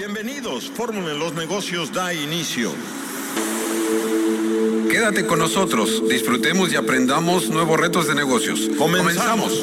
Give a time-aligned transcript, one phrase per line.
[0.00, 2.70] Bienvenidos, Fórmula en los negocios da inicio.
[4.90, 8.70] Quédate con nosotros, disfrutemos y aprendamos nuevos retos de negocios.
[8.78, 9.62] Comenzamos.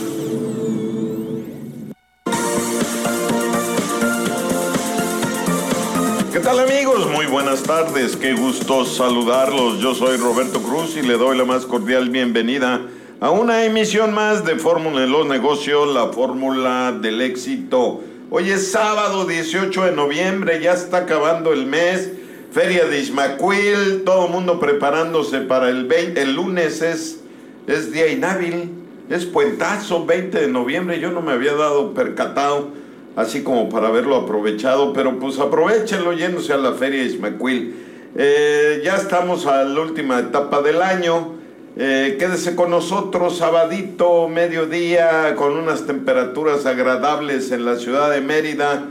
[6.31, 7.09] ¿Qué tal amigos?
[7.11, 9.79] Muy buenas tardes, qué gusto saludarlos.
[9.79, 12.85] Yo soy Roberto Cruz y le doy la más cordial bienvenida
[13.19, 18.03] a una emisión más de Fórmula en los negocios, la fórmula del éxito.
[18.29, 22.11] Hoy es sábado 18 de noviembre, ya está acabando el mes.
[22.51, 26.21] Feria de Ismaquil, todo el mundo preparándose para el 20.
[26.21, 27.21] El lunes es,
[27.67, 28.71] es día inhábil,
[29.09, 30.99] es puentazo, 20 de noviembre.
[30.99, 32.67] Yo no me había dado percatado,
[33.15, 37.75] así como para haberlo aprovechado, pero pues aprovechenlo yéndose a la Feria de Ismaquil.
[38.17, 41.36] Eh, ya estamos a la última etapa del año.
[41.79, 48.83] Eh, quédese con nosotros sabadito, mediodía, con unas temperaturas agradables en la ciudad de Mérida,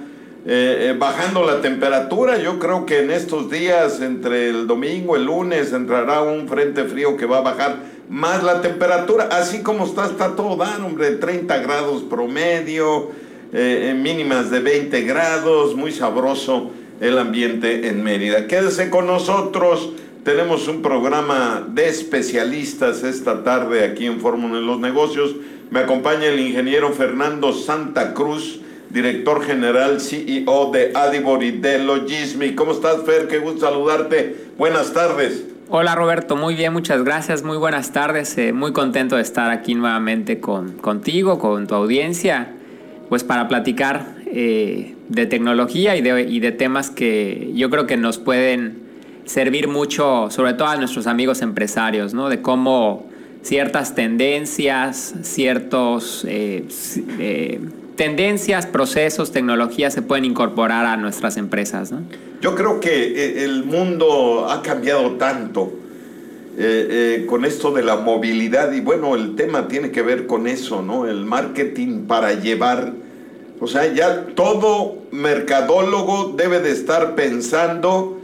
[0.46, 2.38] eh, eh, bajando la temperatura.
[2.38, 7.16] Yo creo que en estos días, entre el domingo, el lunes, entrará un frente frío
[7.16, 7.76] que va a bajar
[8.08, 9.30] más la temperatura.
[9.32, 13.10] Así como está, está todo dar, hombre, 30 grados promedio,
[13.52, 18.46] mínimas de 20 grados, muy sabroso el ambiente en Mérida.
[18.46, 19.90] Quédese con nosotros.
[20.26, 25.36] Tenemos un programa de especialistas esta tarde aquí en Fórmula en los Negocios.
[25.70, 28.60] Me acompaña el ingeniero Fernando Santa Cruz,
[28.90, 32.56] director general CEO de Adibor y de Logismi.
[32.56, 33.28] ¿Cómo estás, Fer?
[33.28, 34.48] Qué gusto saludarte.
[34.58, 35.44] Buenas tardes.
[35.68, 39.76] Hola Roberto, muy bien, muchas gracias, muy buenas tardes, eh, muy contento de estar aquí
[39.76, 42.52] nuevamente con, contigo, con tu audiencia,
[43.08, 47.96] pues para platicar eh, de tecnología y de, y de temas que yo creo que
[47.96, 48.85] nos pueden
[49.26, 52.28] servir mucho, sobre todo a nuestros amigos empresarios, ¿no?
[52.28, 53.06] De cómo
[53.42, 56.64] ciertas tendencias, ciertos eh,
[57.18, 57.60] eh,
[57.96, 61.92] tendencias, procesos, tecnologías se pueden incorporar a nuestras empresas.
[62.40, 65.72] Yo creo que eh, el mundo ha cambiado tanto
[67.26, 71.06] con esto de la movilidad y bueno, el tema tiene que ver con eso, ¿no?
[71.06, 72.94] El marketing para llevar,
[73.60, 78.16] o sea, ya todo mercadólogo debe de estar pensando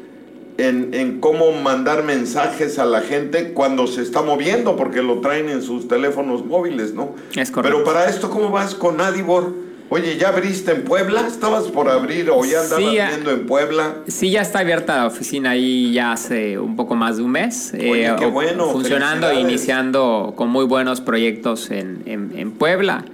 [0.58, 5.62] en, cómo mandar mensajes a la gente cuando se está moviendo, porque lo traen en
[5.62, 7.14] sus teléfonos móviles, ¿no?
[7.36, 7.78] Es correcto.
[7.78, 9.52] Pero para esto, ¿cómo vas con Adibor?
[9.88, 11.26] Oye, ¿ya abriste en Puebla?
[11.26, 13.96] ¿Estabas por abrir o ya andabas viendo en Puebla?
[14.06, 17.72] Sí, ya está abierta la oficina ahí ya hace un poco más de un mes.
[17.74, 18.70] Oye, eh, qué bueno.
[18.70, 23.04] Funcionando e iniciando con muy buenos proyectos en, en, en Puebla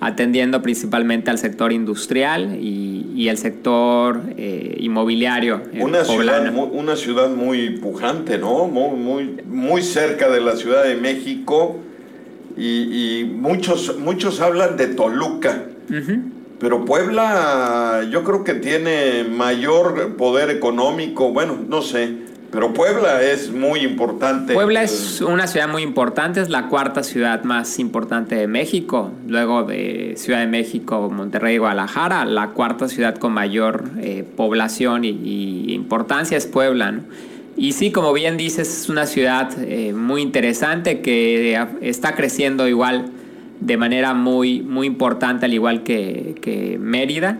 [0.00, 5.62] atendiendo principalmente al sector industrial y, y el sector eh, inmobiliario.
[5.80, 8.66] Una ciudad, muy, una ciudad muy pujante, ¿no?
[8.66, 11.76] Muy, muy, muy cerca de la Ciudad de México
[12.56, 15.64] y, y muchos, muchos hablan de Toluca.
[16.58, 22.23] Pero Puebla yo creo que tiene mayor poder económico, bueno, no sé,
[22.54, 24.54] pero Puebla es muy importante.
[24.54, 29.64] Puebla es una ciudad muy importante, es la cuarta ciudad más importante de México, luego
[29.64, 35.74] de Ciudad de México, Monterrey y Guadalajara, la cuarta ciudad con mayor eh, población y,
[35.74, 37.00] importancia es Puebla.
[37.56, 43.10] Y sí, como bien dices, es una ciudad eh, muy interesante que está creciendo igual
[43.58, 47.38] de manera muy, muy importante, al igual que, que Mérida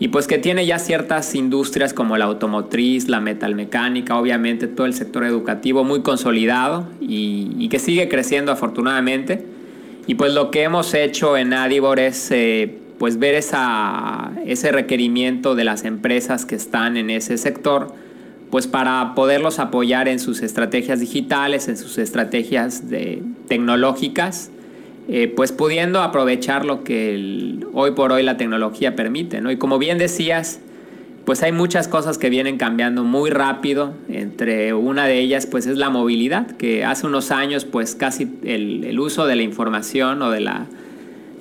[0.00, 4.94] y pues que tiene ya ciertas industrias como la automotriz, la metalmecánica, obviamente todo el
[4.94, 9.44] sector educativo muy consolidado y, que sigue creciendo afortunadamente.
[10.06, 15.54] Y pues lo que hemos hecho en Adibor es eh, pues ver esa, ese requerimiento
[15.54, 17.92] de las empresas que están en ese sector,
[18.50, 24.50] pues para poderlos apoyar en sus estrategias digitales, en sus estrategias de, tecnológicas
[25.10, 29.50] eh, pues pudiendo aprovechar lo que hoy por hoy la tecnología permite, ¿no?
[29.50, 30.60] Y como bien decías,
[31.24, 35.78] pues hay muchas cosas que vienen cambiando muy rápido, entre una de ellas pues es
[35.78, 40.40] la movilidad, que hace unos años pues casi el, uso de la información o de
[40.40, 40.66] la,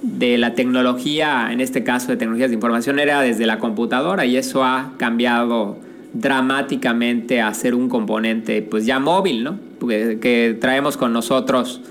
[0.02, 4.38] de la tecnología, en este caso de tecnologías de información, era desde la computadora y
[4.38, 5.78] eso ha cambiado
[6.14, 9.60] dramáticamente a ser un componente pues ya móvil, ¿no?
[9.90, 11.82] que traemos con nosotros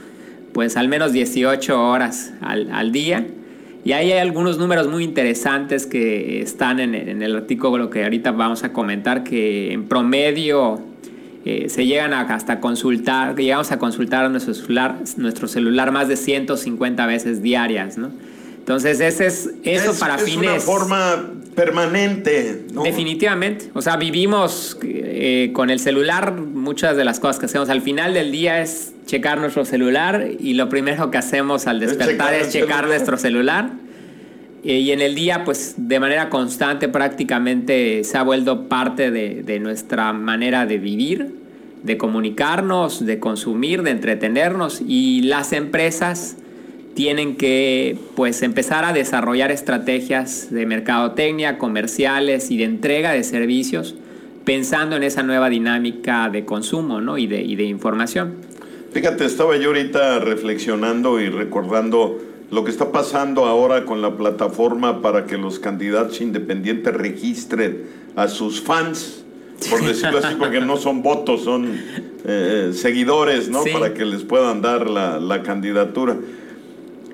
[0.56, 3.26] pues al menos 18 horas al, día.
[3.84, 8.64] Y ahí hay algunos números muy interesantes que están en, el artículo que ahorita vamos
[8.64, 10.80] a comentar, que en promedio
[11.44, 16.16] eh, se llegan a hasta consultar, llegamos a consultar nuestro celular, nuestro celular más de
[16.16, 18.08] 150 veces diarias, ¿no?
[18.66, 20.64] Entonces, ese es eso para fines.
[20.64, 21.24] Es una forma
[21.54, 22.64] permanente.
[22.72, 22.82] ¿no?
[22.82, 23.70] Definitivamente.
[23.74, 26.32] O sea, vivimos eh, con el celular.
[26.32, 30.54] Muchas de las cosas que hacemos al final del día es checar nuestro celular y
[30.54, 33.70] lo primero que hacemos al despertar es checar, nuestro celular.
[34.64, 39.44] eh, y en el día, pues de manera constante prácticamente se ha vuelto parte de,
[39.44, 41.36] de nuestra manera de vivir,
[41.84, 46.38] de comunicarnos, de consumir, de entretenernos y las empresas
[46.96, 53.94] tienen que pues empezar a desarrollar estrategias de mercadotecnia, comerciales y de entrega de servicios
[54.46, 57.18] pensando en esa nueva dinámica de consumo ¿no?
[57.18, 58.36] y, de, y de información.
[58.92, 62.18] Fíjate, estaba yo ahorita reflexionando y recordando
[62.50, 67.82] lo que está pasando ahora con la plataforma para que los candidatos independientes registren
[68.14, 69.22] a sus fans,
[69.68, 71.78] por decirlo así, porque no son votos, son
[72.24, 73.64] eh, seguidores, ¿no?
[73.64, 73.70] Sí.
[73.70, 76.16] Para que les puedan dar la, la candidatura.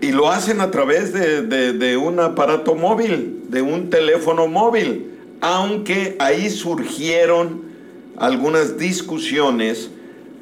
[0.03, 5.07] Y lo hacen a través de, de- de un aparato móvil, de un teléfono móvil,
[5.41, 7.63] aunque ahí surgieron
[8.17, 9.91] algunas discusiones,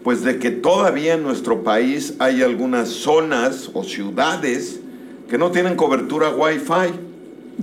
[0.02, 4.80] pues de que todavía en nuestro país hay algunas zonas o ciudades
[5.28, 6.94] que no tienen cobertura Wi-Fi.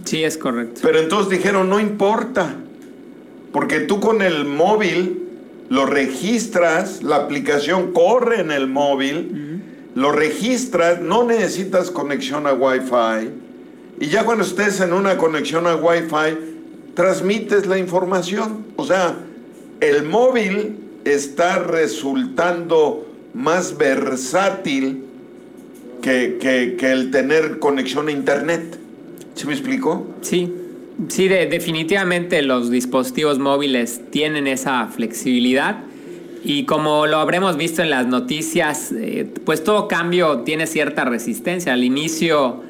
[0.05, 0.79] Sí, es correcto.
[0.83, 2.55] Pero entonces dijeron, no importa,
[3.51, 5.23] porque tú con el móvil
[5.69, 9.56] lo registras, la aplicación corre en el móvil,
[9.97, 13.29] lo registras, no necesitas conexión a Wi-Fi,
[13.99, 16.37] y ya cuando estés en una conexión a Wi-Fi,
[16.93, 18.65] transmites la información.
[18.75, 19.15] O sea,
[19.79, 25.03] el móvil está resultando más versátil
[26.03, 28.77] que, que- que el tener conexión a Internet.
[29.33, 30.05] ¿Sí me explico?
[30.21, 30.53] Sí,
[31.07, 35.77] sí, de- definitivamente los dispositivos móviles tienen esa flexibilidad
[36.43, 41.73] y como lo habremos visto en las noticias, eh, pues todo cambio tiene cierta resistencia.
[41.73, 42.63] Al inicio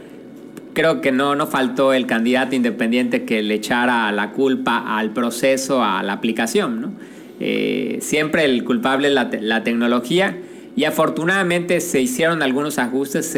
[0.74, 5.84] creo que no, no faltó el candidato independiente que le echara la culpa al proceso,
[5.84, 6.82] a la aplicación.
[6.82, 6.92] ¿no?
[7.40, 10.38] Eh, siempre el culpable es la, la tecnología
[10.76, 13.36] y afortunadamente se hicieron algunos ajustes.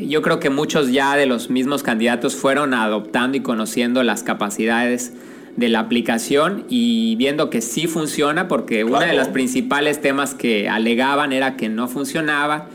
[0.00, 5.14] yo creo que muchos ya de los mismos candidatos fueron adoptando y conociendo las capacidades
[5.56, 9.18] de la aplicación y viendo que sí funciona porque uno de Claro.
[9.18, 12.68] los principales temas que alegaban era que no funcionaba.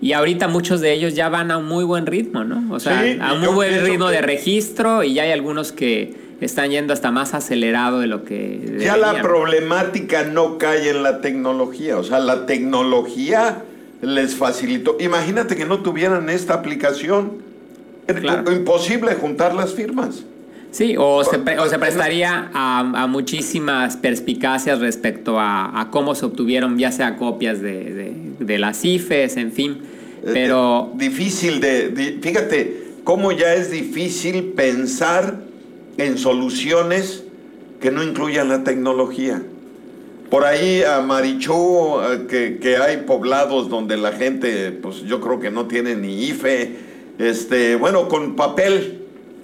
[0.00, 2.72] Y ahorita muchos de ellos ya van a un muy buen ritmo, ¿no?
[2.72, 5.72] O sea, Sí, a un muy buen ritmo que- de registro y ya hay algunos
[5.72, 11.02] que están yendo hasta más acelerado de lo que Ya la problemática no cae en
[11.02, 13.62] la tecnología, o sea, la tecnología
[14.00, 14.96] les facilitó.
[15.00, 17.32] Imagínate que no tuvieran esta aplicación.
[18.08, 18.52] Era Claro.
[18.52, 20.24] imposible juntar las firmas.
[20.72, 26.14] Sí, o se, pre- o se prestaría a, a muchísimas perspicacias respecto a, a cómo
[26.14, 29.78] se obtuvieron ya sea copias de, de- de las IFES, en fin.
[30.32, 35.40] Pero Eh, difícil de, Fíjate cómo ya es difícil pensar
[35.96, 37.24] en soluciones
[37.80, 39.42] que no incluyan la tecnología.
[40.30, 45.40] Por ahí a Marichú, eh, que, que hay poblados donde la gente, pues yo creo
[45.40, 46.76] que no tiene ni IFE,
[47.18, 49.00] este, bueno, con papel,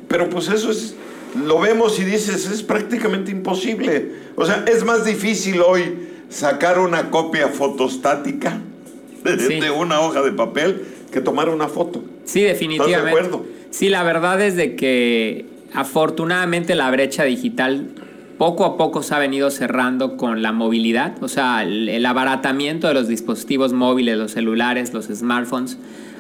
[0.07, 0.95] pero pues eso es,
[1.45, 4.13] lo vemos y dices, es prácticamente imposible.
[4.37, 8.61] O sea, es más difícil hoy sacar una copia fotostática
[9.25, 9.61] de, Sí.
[9.61, 12.03] de una hoja de papel que tomar una foto.
[12.25, 12.99] Sí, definitivamente.
[12.99, 13.47] ¿Estás de acuerdo?
[13.71, 17.89] Sí, la verdad es de que afortunadamente la brecha digital
[18.39, 22.87] poco a poco se ha venido cerrando con la movilidad, o sea, el, el abaratamiento
[22.87, 25.79] de los dispositivos móviles, los celulares, los smartphones,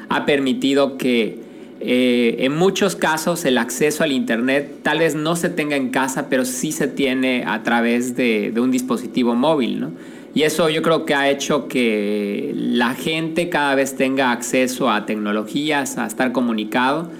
[0.08, 1.40] ha permitido que
[1.88, 6.28] eh, en muchos casos el acceso al Internet tal vez no se tenga en casa,
[6.28, 9.90] pero sí se tiene a través de, de un dispositivo móvil, ¿no?
[10.34, 15.06] Y eso yo creo que ha hecho que la gente cada vez tenga acceso a
[15.06, 17.10] tecnologías, a estar comunicado,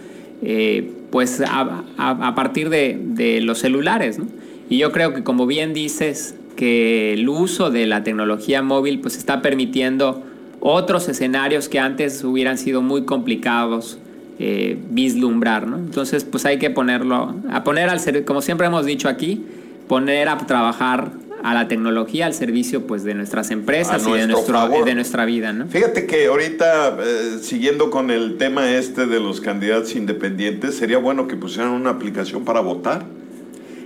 [0.42, 4.26] eh, pues a, a- a partir de, de los celulares, ¿no?
[4.68, 9.16] Y yo creo que como bien dices, que el uso de la tecnología móvil pues
[9.16, 10.22] está permitiendo
[10.60, 13.98] otros escenarios que antes hubieran sido muy complicados
[14.38, 15.78] eh, vislumbrar, ¿no?
[15.78, 19.44] Entonces pues hay que ponerlo, a poner al servicio, como siempre hemos dicho aquí,
[19.88, 21.10] poner a trabajar
[21.42, 25.24] a la tecnología al servicio pues de nuestras empresas A y de, nuestro de nuestra
[25.24, 25.68] vida, ¿no?
[25.68, 31.28] Fíjate que ahorita, eh, siguiendo con el tema este de los candidatos independientes, sería bueno
[31.28, 33.04] que pusieran una aplicación para votar.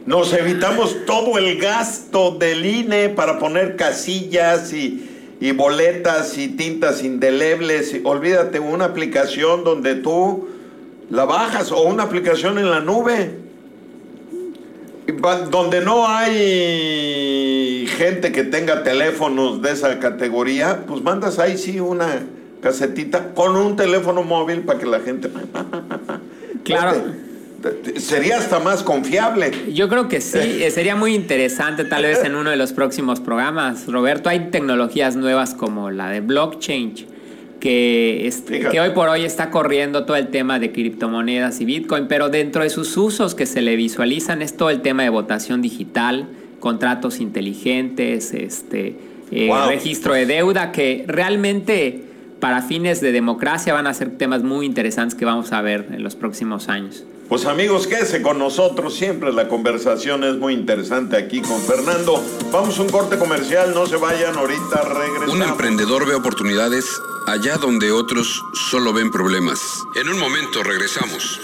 [0.07, 5.10] Nos evitamos todo el gasto del INE para poner casillas y,
[5.41, 7.97] y boletas y tintas indelebles.
[8.05, 10.49] Olvídate, una aplicación donde tú
[11.09, 13.39] la bajas o una aplicación en la nube.
[15.51, 22.27] Donde no hay gente que tenga teléfonos de esa categoría, pues mandas ahí sí una
[22.61, 25.31] casetita con un teléfono móvil para que la gente...
[26.63, 26.91] Claro.
[26.91, 27.30] Este,
[27.97, 29.51] Sería hasta más confiable.
[29.73, 33.21] Yo creo que sí, eh, sería muy interesante tal vez en uno de los próximos
[33.21, 33.87] programas.
[33.87, 36.95] Roberto, hay tecnologías nuevas como la de blockchain,
[37.61, 38.33] que,
[38.71, 42.63] que hoy por hoy está corriendo todo el tema de criptomonedas y Bitcoin, pero dentro
[42.63, 46.29] de sus usos que se le visualizan es todo el tema de votación digital,
[46.61, 48.97] contratos inteligentes, este,
[49.31, 52.05] eh, registro de deuda, que realmente
[52.41, 56.03] para fines de democracia van a ser temas muy interesantes que vamos a ver en
[56.03, 57.05] los próximos años.
[57.31, 58.93] Pues amigos, quédese con nosotros.
[58.93, 62.21] Siempre la conversación es muy interesante aquí con Fernando.
[62.51, 65.37] Vamos a un corte comercial, no se vayan, ahorita regresamos.
[65.37, 69.61] Un emprendedor ve oportunidades allá donde otros solo ven problemas.
[69.95, 71.41] En un momento regresamos.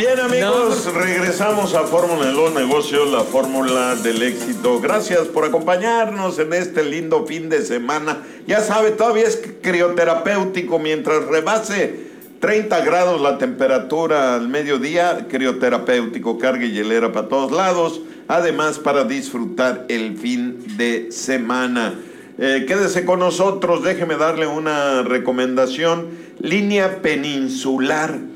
[0.00, 4.80] Bien amigos, regresamos a Fórmula de los Negocios, la fórmula del éxito.
[4.80, 8.22] Gracias por acompañarnos en este lindo fin de semana.
[8.46, 12.06] Ya sabe, todavía es crioterapéutico mientras rebase
[12.40, 18.00] 30 grados la temperatura al mediodía, crioterapéutico, carga y hielera para todos lados.
[18.26, 21.92] Además, para disfrutar el fin de semana.
[22.38, 26.08] Eh, quédese con nosotros, déjeme darle una recomendación.
[26.40, 28.29] Línea peninsular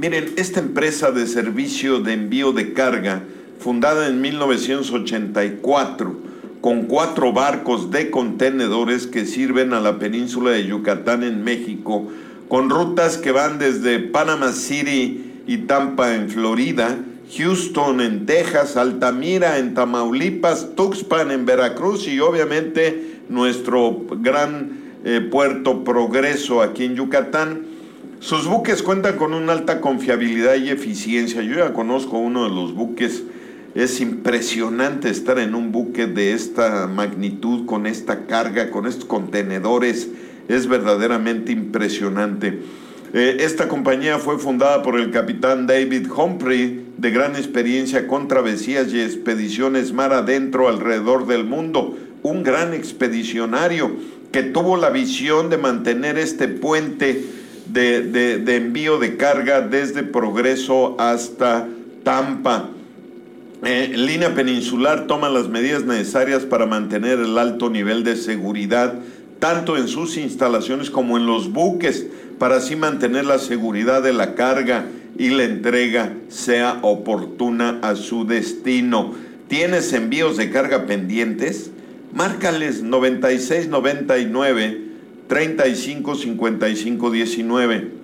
[0.00, 3.24] Miren, esta empresa de servicio de envío de carga,
[3.58, 6.16] fundada en 1984,
[6.60, 12.06] con cuatro barcos de contenedores que sirven a la península de Yucatán en México,
[12.48, 16.96] con rutas que van desde Panama City y Tampa en Florida,
[17.36, 25.82] Houston en Texas, Altamira en Tamaulipas, Tuxpan en Veracruz y obviamente nuestro gran eh, puerto
[25.82, 27.67] Progreso aquí en Yucatán
[28.20, 31.40] sus buques cuentan con una alta confiabilidad y eficiencia.
[31.42, 33.22] Yo ya conozco uno de los buques.
[33.74, 40.08] Es impresionante estar en un buque de esta magnitud, con esta carga, con estos contenedores.
[40.48, 42.58] Es verdaderamente impresionante.
[43.14, 48.92] Eh, esta compañía fue fundada por el capitán David Humphrey, de gran experiencia con travesías
[48.92, 51.96] y expediciones mar adentro alrededor del mundo.
[52.24, 53.92] Un gran expedicionario
[54.32, 57.37] que tuvo la visión de mantener este puente
[57.68, 61.68] de, envío de carga desde Progreso hasta
[62.02, 62.70] Tampa.
[63.64, 68.94] Eh, línea peninsular toma las medidas necesarias para mantener el alto nivel de seguridad,
[69.38, 72.06] tanto en sus instalaciones como en los buques,
[72.38, 74.86] para así mantener la seguridad de la carga
[75.18, 79.14] y la entrega sea oportuna a su destino.
[79.48, 81.70] ¿Tienes envíos de carga pendientes?
[82.12, 84.87] Márcales 9699
[85.28, 87.98] 35 55 19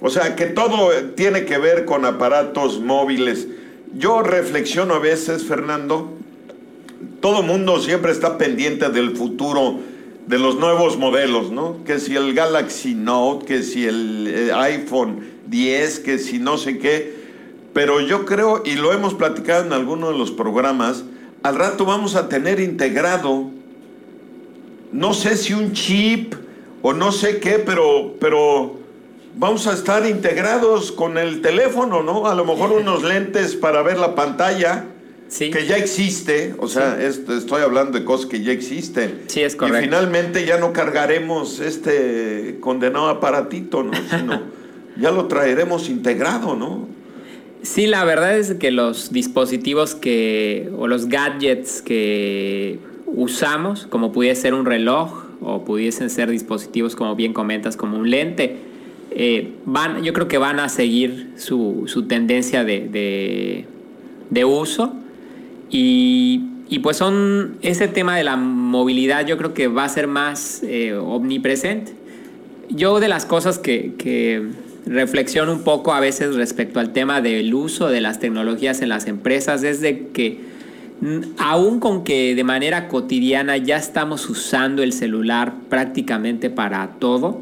[0.02, 3.48] O sea, que todo tiene que ver con aparatos móviles.
[3.98, 6.12] Yo reflexiono a veces, Fernando,
[7.22, 9.80] todo mundo siempre está pendiente del futuro,
[10.28, 11.82] de los nuevos modelos, ¿no?
[11.86, 16.80] Que si el Galaxy Note, que si el eh, iPhone 10, que si no sé
[16.80, 17.16] qué.
[17.74, 21.06] Pero yo creo, y lo hemos platicado en alguno de los programas,
[21.44, 23.55] al rato vamos a tener integrado
[24.96, 26.34] no sé si un chip
[26.82, 28.78] o no sé qué, pero, pero
[29.36, 32.28] vamos a estar integrados con el teléfono, ¿no?
[32.28, 34.86] A lo mejor unos lentes para ver la pantalla.
[35.38, 39.24] Que ya existe, o sea, estoy hablando de cosas que ya existen.
[39.28, 39.82] Sí, es correcto.
[39.82, 43.92] Y finalmente ya no cargaremos este condenado aparatito, ¿no?
[44.10, 44.44] Sino
[44.96, 46.88] ya lo traeremos integrado, ¿no?
[47.64, 54.44] Sí, la verdad es que los dispositivos que, o los gadgets que usamos, como pudiese
[54.44, 58.58] ser un reloj o pudiesen ser dispositivos, como bien comentas, como un lente,
[59.12, 63.66] eh, van, yo creo que van a seguir su, tendencia de,
[64.46, 64.94] uso.
[65.70, 70.08] Y, y, pues son, ese tema de la movilidad yo creo que va a ser
[70.08, 71.94] más eh, omnipresente.
[72.70, 74.50] Yo de las cosas que, que
[74.86, 79.08] reflexiono un poco a veces respecto al tema del uso de las tecnologías en las
[79.08, 80.55] empresas es de que
[81.38, 87.42] aún con que de manera cotidiana ya estamos usando el celular prácticamente para todo,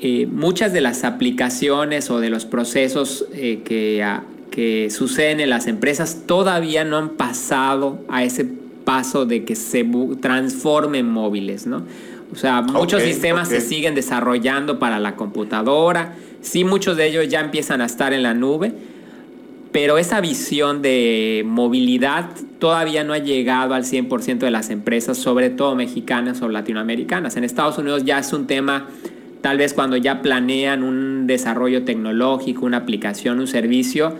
[0.00, 4.04] eh, muchas de las aplicaciones o de los procesos eh, que,
[4.50, 8.44] que suceden en las empresas todavía no han pasado a ese
[8.84, 9.88] paso de que se
[10.20, 11.82] transformen móviles, ¿no?
[12.32, 17.40] O sea, muchos sistemas se siguen desarrollando para la computadora, sí muchos de ellos ya
[17.40, 18.72] empiezan a estar en la nube,
[19.76, 25.50] pero esa visión de movilidad todavía no ha llegado al 100% de las empresas, sobre
[25.50, 27.36] todo mexicanas o latinoamericanas.
[27.36, 28.86] En Estados Unidos ya es un tema,
[29.42, 34.14] tal vez cuando ya planean un desarrollo tecnológico, una aplicación, un servicio,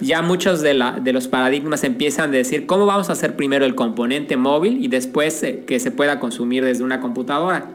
[0.00, 4.38] ya muchos de, los paradigmas empiezan a decir cómo vamos a hacer primero el componente
[4.38, 7.66] móvil y después eh, que se pueda consumir desde una computadora.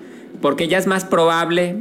[0.42, 1.76] Porque ya es más probable,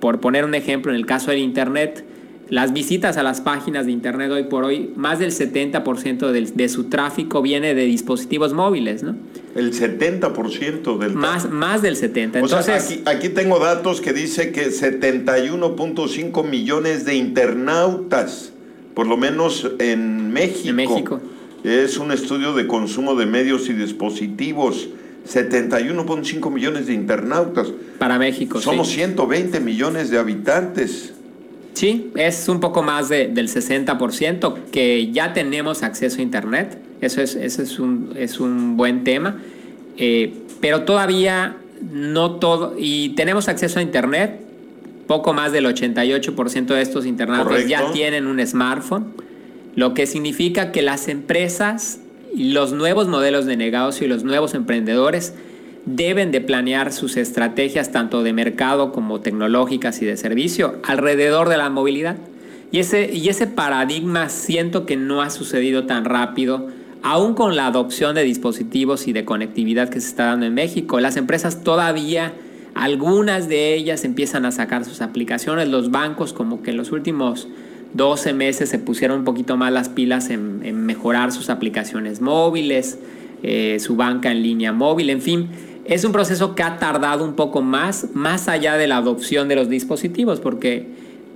[0.00, 2.06] por poner un ejemplo en el caso del Internet,
[2.54, 6.84] las visitas a las páginas de Internet hoy por hoy, más del 70% de, su
[6.84, 9.16] tráfico viene de dispositivos móviles, ¿no?
[9.56, 12.36] El 70% del más Más del 70%.
[12.36, 18.52] Entonces, aquí, aquí tengo datos que dice que 71.5 millones de internautas,
[18.94, 20.68] por lo menos en México.
[20.68, 21.20] En México.
[21.64, 24.90] Es un estudio de consumo de medios y dispositivos.
[25.28, 27.72] 71.5 millones de internautas.
[27.98, 28.60] Para México.
[28.60, 31.13] Somos 120 millones de habitantes.
[31.74, 36.78] Sí, es un poco más del 60% que ya tenemos acceso a Internet.
[37.00, 39.42] Eso es, eso es, un, es un buen tema.
[39.96, 42.74] Eh, pero todavía no todo.
[42.78, 44.40] Y tenemos acceso a Internet.
[45.08, 49.12] Poco más del 88% de estos internautas ya tienen un smartphone.
[49.74, 51.98] Lo que significa que las empresas
[52.34, 55.34] y los nuevos modelos de negocio y los nuevos emprendedores
[55.86, 61.56] deben de planear sus estrategias tanto de mercado como tecnológicas y de servicio alrededor de
[61.56, 62.16] la movilidad.
[62.72, 66.68] Y ese, y ese paradigma siento que no ha sucedido tan rápido,
[67.02, 70.98] aún con la adopción de dispositivos y de conectividad que se está dando en México.
[71.00, 72.32] Las empresas todavía,
[72.74, 77.46] algunas de ellas empiezan a sacar sus aplicaciones, los bancos como que en los últimos
[77.92, 82.98] 12 meses se pusieron un poquito más las pilas en, mejorar sus aplicaciones móviles,
[83.44, 85.48] eh, su banca en línea móvil, en fin
[85.84, 89.56] es un proceso que ha tardado un poco más, más allá de la adopción de
[89.56, 90.86] los dispositivos, porque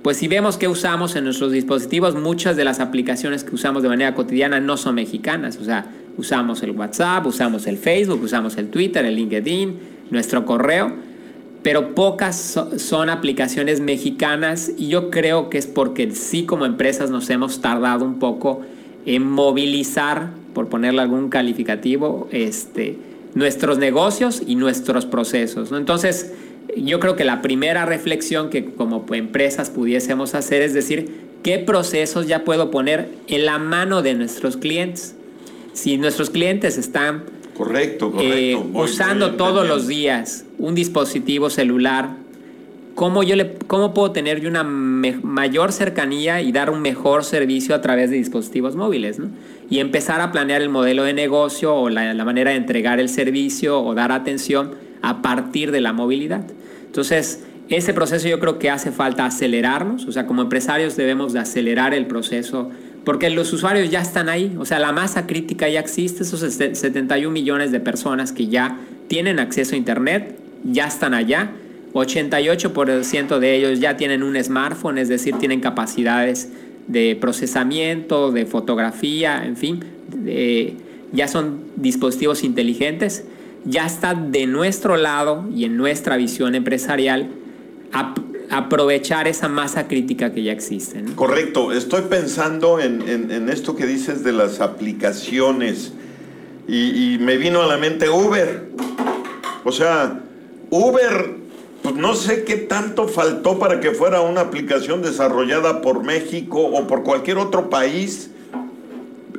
[0.01, 3.89] pues si vemos que usamos en nuestros dispositivos, muchas de las aplicaciones que usamos de
[3.89, 8.69] manera cotidiana no son mexicanas, o sea, usamos el WhatsApp, usamos el Facebook, usamos el
[8.69, 9.77] Twitter, el LinkedIn,
[10.09, 10.93] nuestro correo,
[11.61, 17.29] pero pocas son aplicaciones mexicanas y yo creo que es porque sí como empresas nos
[17.29, 18.61] hemos tardado un poco
[19.05, 22.97] en movilizar, por ponerle algún calificativo, este,
[23.33, 25.71] nuestros negocios y nuestros procesos.
[25.71, 26.33] Entonces,
[26.75, 32.27] yo creo que la primera reflexión que como empresas pudiésemos hacer es decir, ¿qué procesos
[32.27, 35.15] ya puedo poner en la mano de nuestros clientes?
[35.73, 37.23] Si nuestros clientes están
[37.55, 42.18] correcto, eh, usando todos los días un dispositivo celular,
[42.99, 47.79] ¿cómo, yo le, cómo puedo tener una mayor cercanía y dar un mejor servicio a
[47.79, 49.19] través de dispositivos móviles?
[49.19, 49.29] ¿no?
[49.69, 53.81] y empezar a planear el modelo de negocio o la, manera de entregar el servicio
[53.81, 56.43] o dar atención a partir de la movilidad.
[56.85, 61.39] Entonces, ese proceso yo creo que hace falta acelerarnos, o sea, como empresarios debemos de
[61.39, 62.71] acelerar el proceso
[63.05, 67.31] porque los usuarios ya están ahí, o sea, la masa crítica ya existe, esos 71
[67.31, 71.51] millones de personas que ya tienen acceso a Internet, ya están allá,
[71.93, 76.49] 88% de ellos ya tienen un smartphone, es decir, tienen capacidades
[76.87, 79.83] de procesamiento, de fotografía, en fin,
[81.11, 83.25] ya son dispositivos inteligentes,
[83.65, 87.29] ya está de nuestro lado y en nuestra visión empresarial
[88.49, 91.03] aprovechar esa masa crítica que ya existe.
[91.15, 95.93] Correcto, estoy pensando en, esto que dices de las aplicaciones
[96.67, 98.69] y, y me vino a la mente Uber.
[99.63, 100.21] O sea,
[100.71, 101.48] Uber
[101.89, 106.85] pues no sé qué tanto faltó para que fuera una aplicación desarrollada por México o
[106.85, 108.29] por cualquier otro país.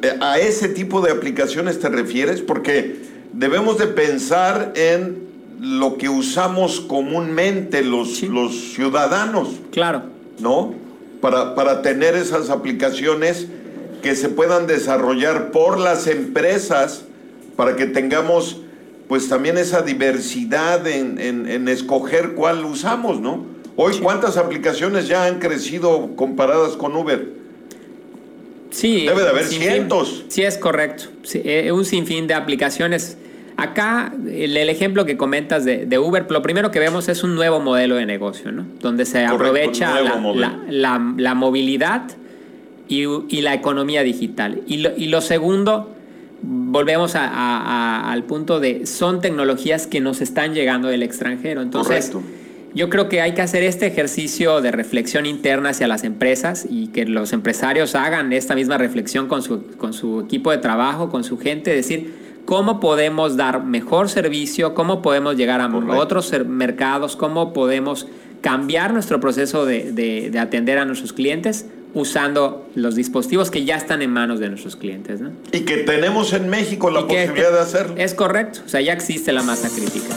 [0.03, 2.41] Eh, ¿A ese tipo de aplicaciones te refieres?
[2.41, 5.29] Porque debemos de pensar en
[5.61, 9.51] lo que usamos comúnmente los, los ciudadanos.
[9.71, 10.03] Claro.
[10.41, 10.75] ¿No?
[11.21, 13.47] Para, para tener esas aplicaciones
[14.03, 17.05] que se puedan desarrollar por las empresas
[17.55, 18.63] para que tengamos
[19.11, 23.44] pues también esa diversidad en, escoger cuál usamos, ¿no?
[23.75, 27.27] Hoy, ¿cuántas aplicaciones ya han crecido comparadas con Uber?
[28.70, 29.07] Sí.
[29.07, 30.09] Debe de haber cientos.
[30.18, 30.25] fin.
[30.29, 31.05] Sí, es correcto.
[31.25, 33.18] Sí, eh, un sinfín de aplicaciones.
[33.57, 37.35] Acá, el, el ejemplo que comentas de, de Uber, lo primero que vemos es un
[37.35, 38.64] nuevo modelo de negocio, ¿no?
[38.81, 42.05] Donde se Correcto, aprovecha la, la- la- la movilidad
[42.88, 44.62] y, y la economía digital.
[44.68, 45.90] Y lo, y lo segundo,
[46.42, 47.61] volvemos a- a-
[48.07, 51.61] a- al punto de, son tecnologías que nos están llegando del extranjero.
[51.62, 52.22] Entonces, Correcto.
[52.74, 56.88] yo creo que hay que hacer este ejercicio de reflexión interna hacia las empresas y
[56.88, 61.24] que los empresarios hagan esta misma reflexión con su, con su equipo de trabajo, con
[61.24, 65.96] su gente, decir cómo podemos dar mejor servicio, cómo podemos llegar a Correcto.
[65.98, 68.07] otros mercados, cómo podemos
[68.40, 73.76] cambiar nuestro proceso de, de- de atender a nuestros clientes usando los dispositivos que ya
[73.76, 75.20] están en manos de nuestros clientes.
[75.20, 75.33] ¿no?
[75.53, 77.94] Y que tenemos en México la Y posibilidad de hacerlo.
[77.96, 80.14] Es correcto, o sea, ya existe la masa crítica.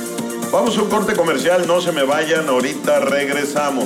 [0.52, 3.86] Vamos a un corte comercial, no se me vayan, ahorita regresamos.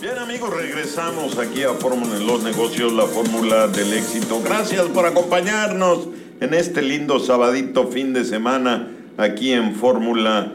[0.00, 4.40] Bien amigos, regresamos aquí a Fórmula en los negocios, la fórmula del éxito.
[4.44, 6.06] Gracias por acompañarnos
[6.40, 8.88] en este lindo sabadito fin de semana
[9.20, 10.52] aquí en Fórmula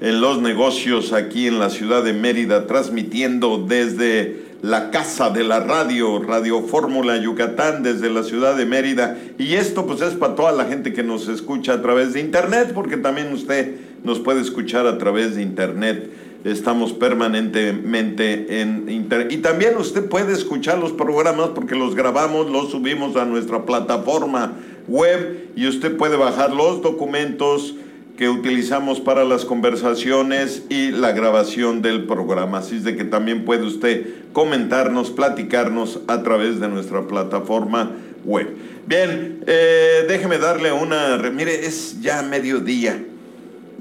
[0.00, 5.60] en los negocios, aquí en la ciudad de Mérida, transmitiendo desde la casa de la
[5.60, 9.16] radio, Radio Fórmula Yucatán, desde la ciudad de Mérida.
[9.38, 12.72] Y esto pues es para toda la gente que nos escucha a través de internet,
[12.74, 16.10] porque también usted nos puede escuchar a través de internet.
[16.44, 19.32] Estamos permanentemente en internet.
[19.32, 24.52] Y también usted puede escuchar los programas porque los grabamos, los subimos a nuestra plataforma
[24.86, 27.74] web y usted puede bajar los documentos
[28.18, 32.58] que utilizamos para las conversaciones y la grabación del programa.
[32.58, 37.92] Así es de que también puede usted comentarnos, platicarnos a través de nuestra plataforma
[38.24, 38.48] web.
[38.88, 41.16] Bien, eh, déjeme darle una...
[41.16, 43.04] re- Mire, es ya mediodía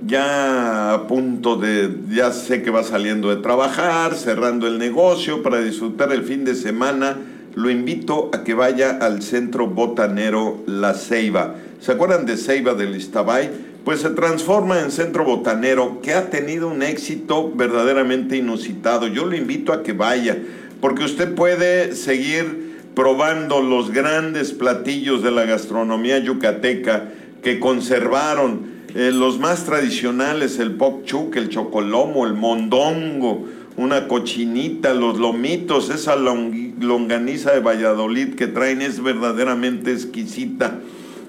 [0.05, 5.59] ya a punto de, ya sé que va saliendo de trabajar, cerrando el negocio para
[5.59, 7.17] disfrutar el fin de semana,
[7.55, 11.55] lo invito a que vaya al centro botanero La Ceiba.
[11.81, 13.49] ¿Se acuerdan de Ceiba del Iztabay?
[13.87, 19.07] Pues se transforma en centro botanero que ha tenido un éxito verdaderamente inusitado.
[19.07, 20.37] Yo lo invito a que vaya,
[20.81, 29.11] porque usted puede seguir probando los grandes platillos de la gastronomía yucateca que conservaron eh,
[29.13, 33.47] los más tradicionales, el pokchuk, el chocolomo, el mondongo,
[33.77, 40.81] una cochinita, los lomitos, esa long- longaniza de Valladolid que traen es verdaderamente exquisita.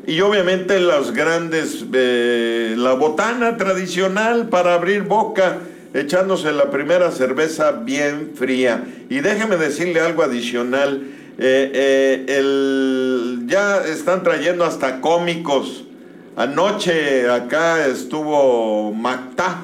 [0.08, 5.58] Y obviamente los grandes, eh, la botana tradicional para abrir boca,
[5.92, 8.84] echándose la primera cerveza bien fría.
[9.10, 11.02] Y déjeme decirle algo adicional,
[11.38, 15.84] eh, eh, el- ya están trayendo hasta cómicos.
[16.36, 19.58] Anoche acá estuvo Macta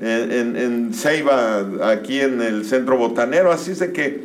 [0.00, 4.24] en, en, en Ceiba, aquí en el centro botanero, así es de que,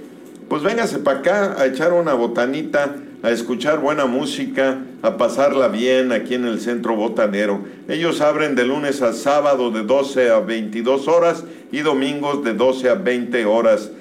[0.50, 6.12] pues véngase para acá a echar una botanita, a escuchar buena música, a pasarla bien
[6.12, 7.64] aquí en el centro botanero.
[7.88, 12.90] Ellos abren de lunes a sábado de 12 a 22 horas y domingos de 12
[12.90, 13.92] a 20 horas.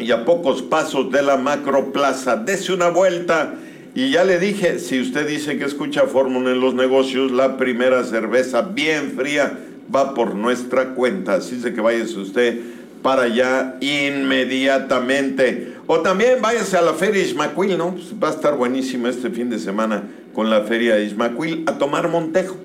[0.00, 2.36] y a pocos pasos de la Macroplaza.
[2.36, 3.54] Dese una vuelta.
[3.94, 8.04] Y ya le dije, si usted dice que escucha Fórmula en los negocios, la primera
[8.04, 9.58] cerveza bien fría
[9.94, 11.34] va por nuestra cuenta.
[11.34, 12.60] Así que váyase usted
[13.02, 15.74] para allá inmediatamente.
[15.86, 17.92] O también váyase a la Feria Ismaquil, ¿no?
[17.94, 22.08] Pues va a estar buenísima este fin de semana con la Feria Ismaquil a tomar
[22.08, 22.56] Montejo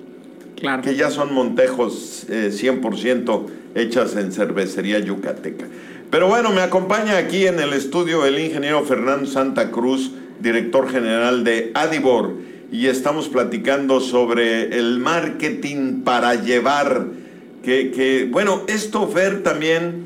[0.56, 0.84] Claro.
[0.84, 3.45] que ya son montejos eh, 100%
[3.76, 5.65] hechas en cervecería yucateca.
[6.15, 11.43] Pero bueno, me acompaña aquí en el estudio el ingeniero Fernando Santa Cruz, director general
[11.43, 12.36] de Adibor,
[12.71, 17.08] y estamos platicando sobre el marketing para llevar,
[17.65, 20.06] que, que, bueno, esto Fer también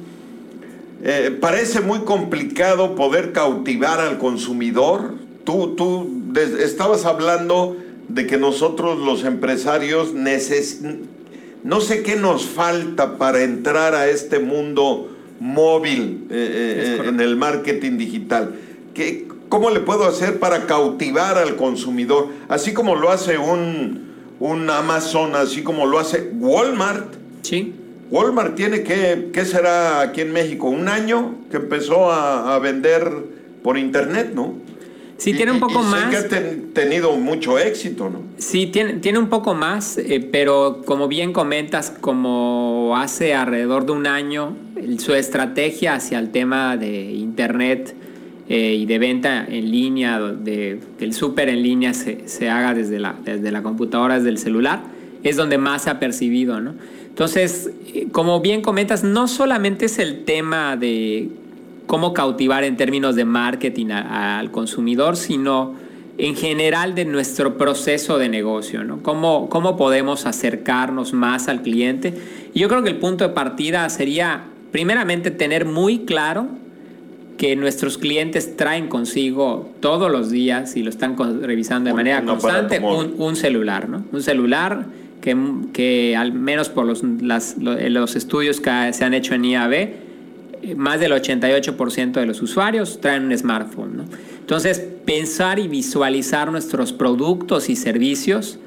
[1.04, 5.13] eh, parece muy complicado poder cautivar al consumidor.
[5.43, 6.24] Tú, tú
[6.60, 10.82] estabas hablando de que nosotros los empresarios neces
[11.63, 17.19] no sé qué nos falta para entrar a este mundo móvil eh, eh, eh, en
[17.19, 18.56] el marketing digital.
[18.93, 22.28] ¿Qué, ¿Cómo le puedo hacer para cautivar al consumidor?
[22.47, 27.15] Así como lo hace un, un Amazon, así como lo hace Walmart.
[27.41, 27.73] Sí.
[28.12, 30.67] Walmart tiene que, ¿qué será aquí en México?
[30.67, 33.12] Un año que empezó a, a vender
[33.63, 34.56] por internet, ¿no?
[35.19, 36.10] Sí, tiene un poco más.
[36.10, 38.23] que ha tenido mucho éxito, ¿no?
[38.38, 43.91] Sí, tiene, tiene un poco más, eh, pero como bien comentas, como hace alrededor de
[43.91, 44.55] un año,
[44.97, 47.93] su estrategia hacia el tema de Internet
[48.47, 52.97] eh, y de venta en línea, de, el súper en línea se, se, haga desde
[52.97, 54.84] la, desde la computadora, desde el celular,
[55.23, 56.75] es donde más se ha percibido, ¿no?
[57.10, 61.27] Entonces, eh, como bien comentas, no solamente es el tema de
[61.89, 65.73] cómo cautivar en términos de marketing al consumidor, sino
[66.19, 69.02] en general de nuestro proceso de negocio, ¿no?
[69.02, 72.13] ¿Cómo, ¿Cómo podemos acercarnos más al cliente?
[72.54, 76.49] Y yo creo que el punto de partida sería, primeramente, tener muy claro
[77.38, 82.80] que nuestros clientes traen consigo todos los días y lo están revisando de manera constante
[82.80, 84.04] un, celular, ¿no?
[84.12, 84.86] Un celular
[85.21, 85.36] que,
[85.73, 90.09] que al menos por los, los estudios que se han hecho en IAB,
[90.76, 93.98] más del 88% de los usuarios traen un smartphone.
[93.98, 94.06] ¿no?
[94.39, 98.60] Entonces, pensar y visualizar nuestros productos y servicios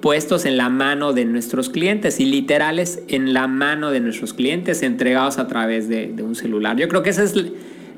[0.00, 4.82] puestos en la mano de nuestros clientes y literales en la mano de nuestros clientes
[4.82, 6.76] entregados a través de, un celular.
[6.76, 7.34] Yo creo que esa es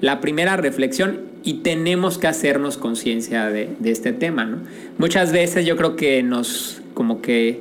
[0.01, 4.45] la primera reflexión y tenemos que hacernos conciencia de, de, este tema.
[4.45, 4.59] ¿no?
[4.99, 7.61] Muchas veces yo creo que nos como que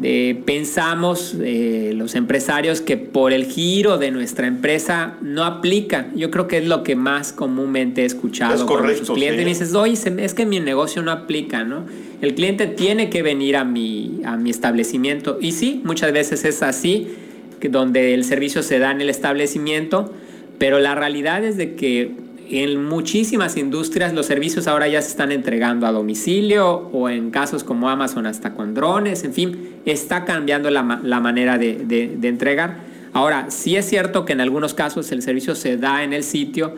[0.00, 6.08] pensamos eh, los empresarios que por el giro de nuestra empresa no aplica.
[6.14, 9.42] Yo creo que es lo que más comúnmente he escuchado con nuestros clientes.
[9.42, 11.84] Y me dices, oye, es que mi negocio no aplica, ¿no?
[12.20, 15.38] El cliente tiene que venir a mi, a mi establecimiento.
[15.40, 17.08] Y sí, muchas veces es así,
[17.60, 20.12] que donde el servicio se da en el establecimiento,
[20.58, 22.12] pero la realidad es de que
[22.50, 27.64] en muchísimas industrias los servicios ahora ya se están entregando a domicilio o en casos
[27.64, 32.76] como Amazon hasta con drones, en fin, está cambiando la, manera de, entregar.
[33.12, 36.76] Ahora, sí es cierto que en algunos casos el servicio se da en el sitio,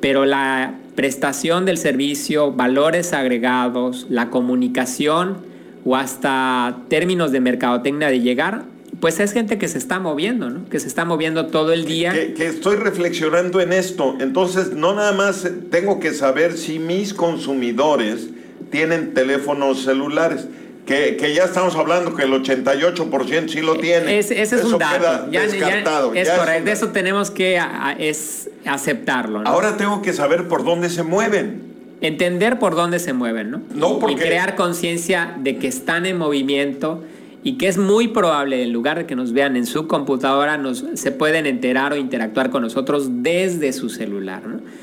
[0.00, 5.38] pero la prestación del servicio, valores agregados, la comunicación
[5.84, 10.66] o hasta términos de mercadotecnia de llegar pues es gente que se está moviendo, ¿no?
[10.68, 12.12] Que se está moviendo todo el día.
[12.12, 14.16] Que, estoy reflexionando en esto.
[14.18, 18.30] Entonces, no nada más tengo que saber si mis consumidores
[18.70, 20.46] tienen teléfonos celulares.
[20.86, 24.18] Que, ya estamos hablando que el 88% sí lo tiene.
[24.18, 25.30] ese es un dato.
[25.30, 26.12] Ya, descartado.
[26.14, 26.64] es correcto.
[26.64, 27.60] De eso tenemos que
[27.98, 29.42] es aceptarlo.
[29.46, 31.74] Ahora tengo que saber por dónde se mueven.
[32.00, 33.62] Entender por dónde se mueven, ¿no?
[33.74, 34.14] No porque...
[34.14, 37.02] Y crear conciencia de que están en movimiento
[37.42, 40.84] y que es muy probable, en lugar de que nos vean en su computadora, nos,
[40.94, 44.42] se pueden enterar o interactuar con nosotros desde su celular.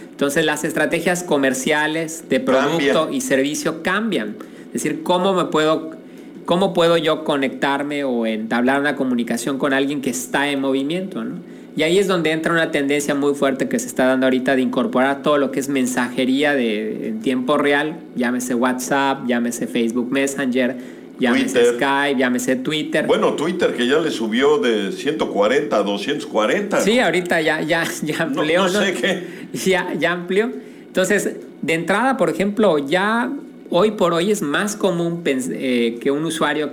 [0.10, 4.36] Entonces las estrategias comerciales de producto y servicio cambian.
[4.74, 5.92] Es decir, ¿cómo me puedo,
[6.46, 11.22] cómo puedo yo conectarme o entablar una comunicación con alguien que está en movimiento?
[11.76, 14.62] Y ahí es donde entra una tendencia muy fuerte que se está dando ahorita de
[14.62, 20.76] incorporar todo lo que es mensajería de, en tiempo real, llámese WhatsApp, llámese Facebook Messenger,
[21.20, 23.08] llámese Skype, llámese Twitter.
[23.08, 26.82] Bueno, Twitter que ya le subió de 140 a 240.
[26.82, 28.64] Sí, ahorita ya, ya, ya amplió.
[28.64, 29.42] No, sé qué.
[29.66, 30.50] Ya, ya amplió.
[30.88, 33.30] Entonces, de entrada, por ejemplo, ya
[33.72, 36.72] hoy por hoy es más común eh, que un usuario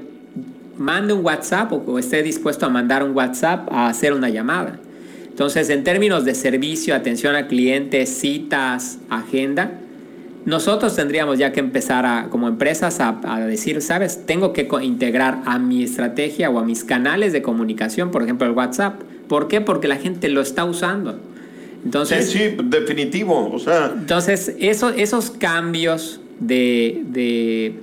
[0.76, 4.78] mande un WhatsApp o esté dispuesto a mandar un WhatsApp a hacer una llamada.
[5.28, 9.80] Entonces, en términos de servicio, atención a clientes, citas, agenda,
[10.44, 15.58] nosotros tendríamos ya que empezar a, como empresas a, decir, sabes, tengo que integrar a
[15.58, 19.00] mi estrategia o a mis canales de comunicación, por ejemplo el WhatsApp.
[19.28, 19.60] ¿Por qué?
[19.60, 21.20] Porque la gente lo está usando.
[21.84, 23.50] Entonces, sí, sí, definitivo.
[23.52, 23.92] O sea.
[23.96, 27.74] Entonces, eso, esos cambios de, de,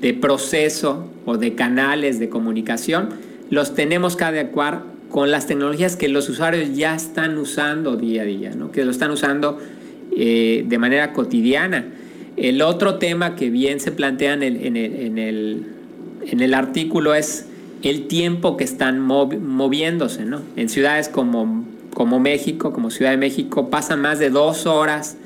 [0.00, 3.08] de proceso o de canales de comunicación
[3.50, 8.24] los tenemos que adecuar con las tecnologías que los usuarios ya están usando día a
[8.24, 8.70] día, ¿no?
[8.70, 9.58] que lo están usando
[10.16, 11.84] eh, de manera cotidiana.
[12.36, 17.46] El otro tema que bien se plantea en el, en el, artículo es
[17.82, 20.24] el tiempo que están moviéndose.
[20.24, 20.40] ¿no?
[20.56, 25.16] En ciudades como, como México, como Ciudad de México, pasan más de dos horas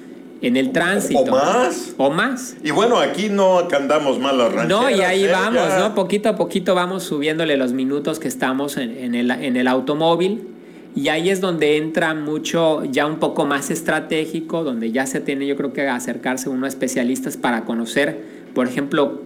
[0.47, 1.21] en el tránsito.
[1.21, 1.95] ¿O más?
[1.97, 2.57] O más.
[2.63, 4.69] Y bueno, aquí no andamos mal las rancheras.
[4.69, 5.31] No, y ahí ¿eh?
[5.33, 5.95] vamos, ¿no?
[5.95, 10.49] Poquito a poquito vamos subiéndole los minutos que estamos en, el, en el automóvil
[10.97, 15.47] y ahí es donde entra mucho ya un poco más estratégico, donde ya se tiene
[15.47, 18.21] yo creo que acercarse uno a especialistas para conocer,
[18.55, 19.21] por ejemplo,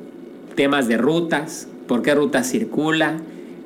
[0.55, 3.19] temas de rutas, por qué ruta circula,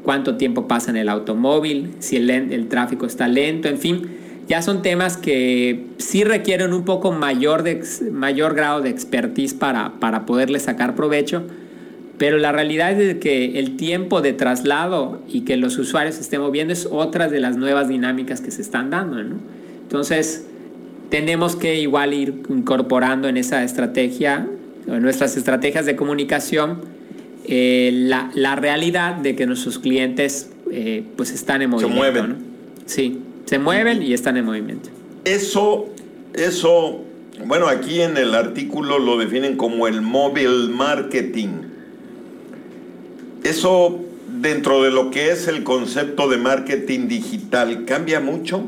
[0.02, 4.62] cuánto tiempo pasa en el automóvil, si el, el tráfico está lento, en fin, ya
[4.62, 10.26] son temas que sí requieren un poco mayor, de, mayor grado de expertise para, para
[10.26, 11.44] poderle sacar provecho
[12.22, 16.40] pero la realidad es que el tiempo de traslado y que los usuarios se estén
[16.40, 19.20] moviendo es otra de las nuevas dinámicas que se están dando.
[19.24, 19.40] ¿no?
[19.82, 20.46] Entonces,
[21.08, 24.46] tenemos que igual ir incorporando en esa estrategia,
[24.86, 26.82] en nuestras estrategias de comunicación,
[27.44, 32.04] eh, la, la, realidad de que nuestros clientes eh, pues están en movimiento.
[32.04, 32.28] Se mueven.
[32.30, 32.36] ¿no?
[32.86, 34.90] Sí, se mueven y están en movimiento.
[35.24, 35.88] Eso,
[36.34, 37.00] eso,
[37.46, 41.48] bueno, aquí en el artículo lo definen como el mobile marketing.
[43.44, 44.00] Eso
[44.40, 48.64] dentro de lo que es el concepto de marketing digital, ¿cambia mucho?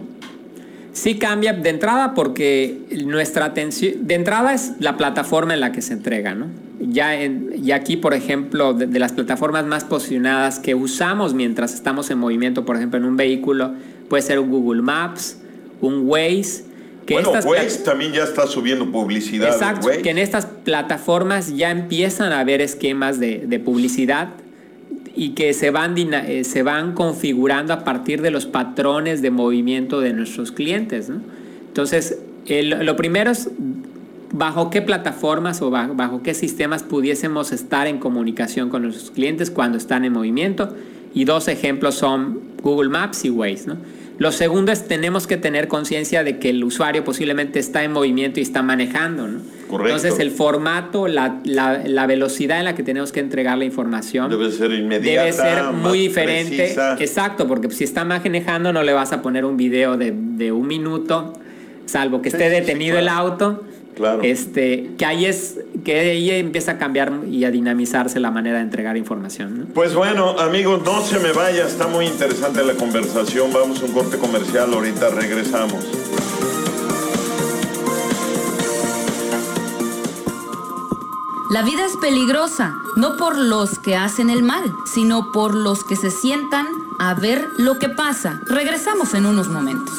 [0.92, 5.82] Sí cambia de entrada porque nuestra atención, de entrada es la plataforma en la que
[5.82, 6.46] se entrega, ¿no?
[6.78, 11.74] Ya, en, y aquí, por ejemplo, de, de, las plataformas más posicionadas que usamos mientras
[11.74, 13.72] estamos en movimiento, por ejemplo, en un vehículo,
[14.08, 15.38] puede ser un Google Maps,
[15.80, 16.64] un Waze.
[17.06, 19.48] Que bueno, estas Waze también ya está subiendo publicidad.
[19.52, 24.30] Exacto, que en estas plataformas ya empiezan a haber esquemas de, de publicidad
[25.16, 30.00] y que se van, eh, se van configurando a partir de los patrones de movimiento
[30.00, 31.08] de nuestros clientes.
[31.08, 31.20] ¿no?
[31.68, 33.50] Entonces, el, lo primero es
[34.32, 39.50] bajo qué plataformas o bajo, bajo, qué sistemas pudiésemos estar en comunicación con nuestros clientes
[39.50, 40.74] cuando están en movimiento.
[41.14, 43.66] Y dos ejemplos son Google Maps y Waze.
[43.66, 43.76] ¿no?
[44.18, 48.40] Lo segundo es tenemos que tener conciencia de que el usuario posiblemente está en movimiento
[48.40, 49.28] y está manejando.
[49.28, 49.40] ¿no?
[49.68, 49.94] Correcto.
[49.94, 54.30] Entonces el formato, la, la, la, velocidad en la que tenemos que entregar la información
[54.30, 56.56] debe ser inmediata, debe ser muy diferente.
[56.56, 56.96] Precisa.
[56.98, 60.66] Exacto, porque si está manejando no le vas a poner un video de, de un
[60.66, 61.32] minuto,
[61.86, 63.02] salvo que esté Sí, sí, sí, detenido claro.
[63.02, 63.64] el auto.
[63.94, 64.22] Claro.
[64.22, 68.64] Este, que ahí es que ahí empieza a cambiar y a dinamizarse la manera de
[68.64, 69.58] entregar información.
[69.58, 69.64] ¿no?
[69.66, 73.52] Pues bueno, amigos, no se me vaya, está muy interesante la conversación.
[73.52, 75.84] Vamos a un corte comercial, ahorita regresamos.
[81.50, 85.94] La vida es peligrosa, no por los que hacen el mal, sino por los que
[85.94, 86.66] se sientan
[86.98, 88.40] a ver lo que pasa.
[88.46, 89.94] Regresamos en unos momentos.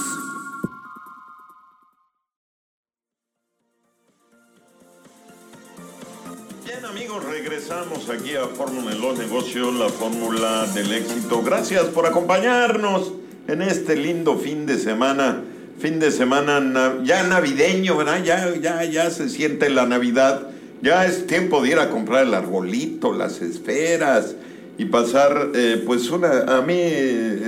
[6.76, 11.42] Bien amigos, regresamos aquí a Fórmula de los Negocios, la fórmula del éxito.
[11.42, 13.14] Gracias por acompañarnos
[13.48, 15.42] en este lindo fin de semana.
[15.80, 18.22] Fin de semana na- ya navideño, ¿verdad?
[18.26, 20.50] Ya, ya, ya se siente la Navidad.
[20.82, 24.36] Ya es tiempo de ir a comprar el arbolito, las esferas
[24.78, 26.78] y pasar, eh, pues una, a mí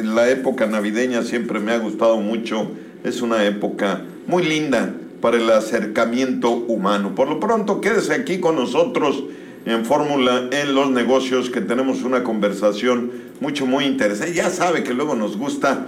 [0.04, 2.72] la época navideña siempre me ha gustado mucho.
[3.04, 7.16] Es una época muy linda para el acercamiento humano.
[7.16, 9.24] Por lo pronto, quédese aquí con nosotros
[9.66, 14.34] en Fórmula en los negocios, que tenemos una conversación mucho, muy interesante.
[14.34, 15.88] Ya sabe que luego nos gusta.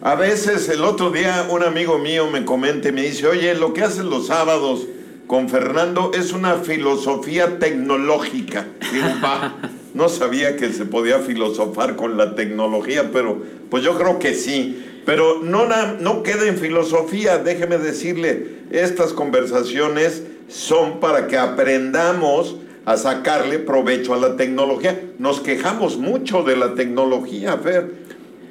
[0.00, 3.72] A veces el otro día un amigo mío me comenta y me dice, oye, lo
[3.72, 4.86] que hacen los sábados
[5.26, 8.66] con Fernando es una filosofía tecnológica.
[8.92, 9.56] Digo, "Va,
[9.94, 14.84] no sabía que se podía filosofar con la tecnología, pero pues yo creo que sí.
[15.08, 15.66] Pero no,
[16.00, 24.12] no queda en filosofía, déjeme decirle, estas conversaciones son para que aprendamos a sacarle provecho
[24.12, 25.00] a la tecnología.
[25.18, 27.90] Nos quejamos mucho de la tecnología, Fer,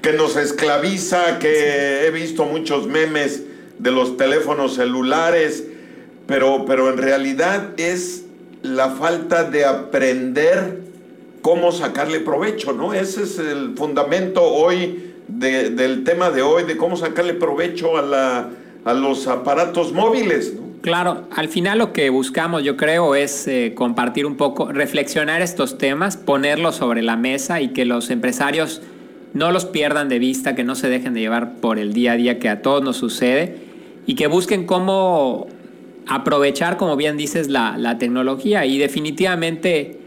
[0.02, 3.44] que nos esclaviza, que he visto muchos memes
[3.78, 5.64] de los teléfonos celulares,
[6.26, 8.24] pero, pero en realidad es
[8.64, 10.87] la falta de aprender
[11.48, 12.94] cómo sacarle provecho, ¿no?
[12.94, 18.02] Ese es el fundamento hoy de- del tema de hoy, de cómo sacarle provecho a,
[18.02, 18.50] la,
[18.84, 20.68] a los aparatos móviles, ¿no?
[20.82, 25.78] Claro, al final lo que buscamos, yo creo, es eh, compartir un poco, reflexionar estos
[25.78, 28.82] temas, ponerlos sobre la mesa y que los empresarios
[29.34, 32.16] no los pierdan de vista, que no se dejen de llevar por el día a
[32.18, 33.56] día que a todos nos sucede
[34.06, 35.48] y que busquen cómo
[36.08, 40.00] aprovechar, como bien dices, la, la tecnología y definitivamente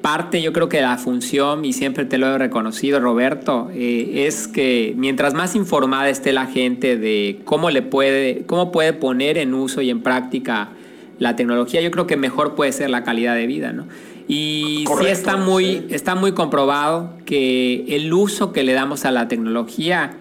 [0.00, 4.48] parte yo creo que la función, y siempre te lo he reconocido Roberto, eh, es
[4.48, 9.54] que mientras más informada esté la gente de cómo le puede, cómo puede poner en
[9.54, 10.70] uso y en práctica
[11.18, 13.86] la tecnología, yo creo que mejor puede ser la calidad de vida, ¿no?
[14.26, 15.86] Y sí está muy, sí.
[15.90, 20.12] está muy comprobado que el uso que le damos a la tecnología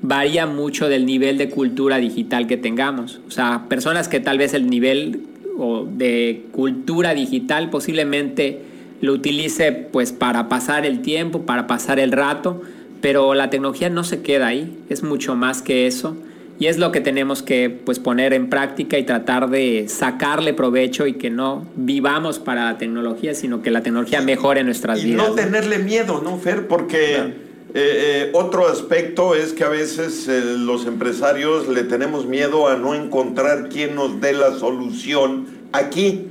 [0.00, 3.20] varía mucho del nivel de cultura digital que tengamos.
[3.28, 5.20] O sea, personas que tal vez el nivel
[5.58, 8.62] o de cultura digital posiblemente
[9.00, 12.62] lo utilice pues para pasar el tiempo, para pasar el rato,
[13.00, 16.16] pero la tecnología no se queda ahí, es mucho más que eso.
[16.60, 21.06] Y es lo que tenemos que pues, poner en práctica y tratar de sacarle provecho
[21.06, 25.28] y que no vivamos para la tecnología, sino que la tecnología mejore nuestras Y vidas.
[25.28, 26.66] no tenerle miedo, ¿no, Fer?
[26.66, 27.28] Porque Claro.
[27.28, 27.34] eh,
[27.74, 32.96] eh, otro aspecto es que a veces eh, los empresarios le tenemos miedo a no
[32.96, 36.26] encontrar quien nos dé la solución aquí.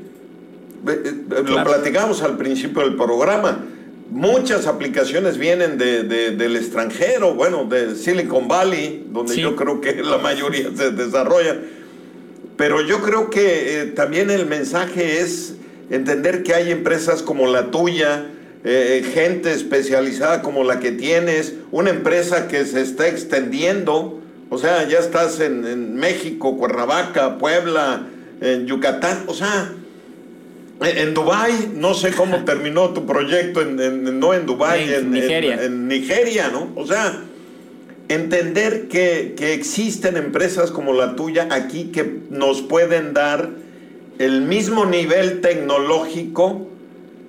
[0.88, 1.70] Eh, Lo Claro.
[1.72, 3.66] platicamos al principio del programa.
[4.10, 9.42] Muchas aplicaciones vienen de- de- del extranjero, bueno, de Silicon Valley, donde Sí.
[9.42, 11.58] yo creo que la mayoría se desarrolla.
[12.58, 15.54] pero yo creo que eh, también el mensaje es
[15.92, 18.26] entender que hay empresas como la tuya,
[18.64, 24.20] eh, gente especializada como la que tienes, una empresa que se está extendiendo,
[24.50, 28.08] o sea, ya estás en, México, Cuernavaca, Puebla,
[28.42, 29.72] en Yucatán, o sea,
[30.82, 35.64] en Dubái, no sé cómo terminó tu proyecto, en, no en Dubái, en, Nigeria.
[35.64, 36.72] En, Nigeria, ¿no?
[36.76, 37.24] O sea,
[38.10, 43.50] entender que, que existen empresas como la tuya aquí que nos pueden dar
[44.20, 46.68] el mismo nivel tecnológico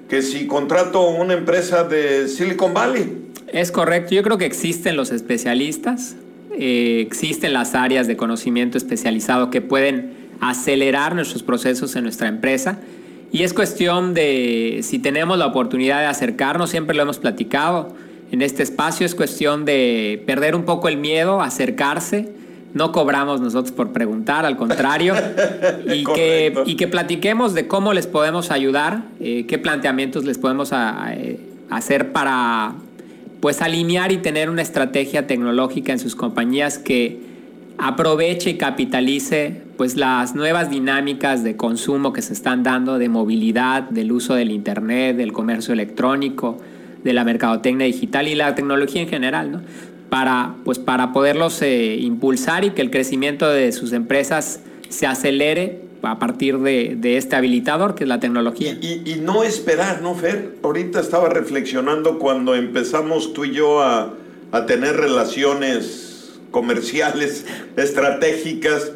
[0.08, 3.28] que si contrato una empresa de Silicon Valley.
[3.48, 6.16] Es correcto, yo creo que existen los especialistas,
[6.58, 12.78] eh, existen las áreas de conocimiento especializado que pueden acelerar nuestros procesos en nuestra empresa.
[13.30, 17.94] Y es cuestión de, si tenemos la oportunidad de acercarnos, siempre lo hemos platicado,
[18.30, 22.30] en este espacio es cuestión de perder un poco el miedo, acercarse,
[22.74, 25.14] no cobramos nosotros por preguntar, al contrario,
[25.86, 30.72] y, que, y que platiquemos de cómo les podemos ayudar, eh, qué planteamientos les podemos
[30.72, 32.74] eh, hacer para
[33.40, 37.20] pues alinear y tener una estrategia tecnológica en sus compañías que
[37.78, 43.84] aproveche y capitalice pues las nuevas dinámicas de consumo que se están dando, de movilidad,
[43.84, 46.58] del uso del internet, del comercio electrónico,
[47.02, 49.62] de la mercadotecnia digital y la tecnología en general, ¿no?
[50.08, 55.82] para, pues para poderlos eh, impulsar y que el crecimiento de sus empresas se acelere
[56.02, 58.72] a partir de, este habilitador que es la tecnología.
[58.80, 60.56] Y, no esperar, ¿no, Fer?
[60.62, 64.14] Ahorita estaba reflexionando cuando empezamos tú y yo a,
[64.66, 67.44] tener relaciones comerciales,
[67.76, 68.92] estratégicas.